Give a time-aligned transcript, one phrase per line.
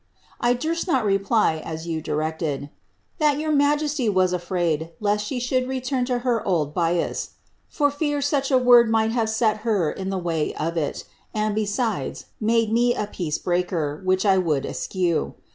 [0.39, 5.39] I durst not reply, as you directed, * that your msgesty was afraid, lest she
[5.39, 7.35] should return to her old bias,^
[7.69, 11.03] for fear such a word might have set her in the way of it,
[11.35, 15.35] and, besides, made me a peace breaker, which I would eschew.